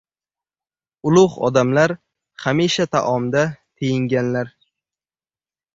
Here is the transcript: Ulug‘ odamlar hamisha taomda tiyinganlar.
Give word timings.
Ulug‘ 1.09 1.35
odamlar 1.49 1.93
hamisha 2.47 2.89
taomda 2.97 3.47
tiyinganlar. 3.59 4.53